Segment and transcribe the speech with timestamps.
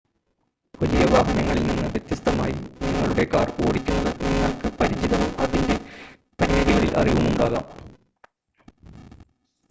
[0.73, 2.55] വലിയ വാഹനങ്ങളിൽ നിന്ന് വ്യത്യസ്തമായി
[2.83, 5.75] നിങ്ങളുടെ കാർ ഓടിക്കുന്നത് നിങ്ങൾക്ക് പരിചിതവും അതിൻ്റെ
[6.39, 7.67] പരിമിതികളിൽ അറിവും ഉണ്ടാകാം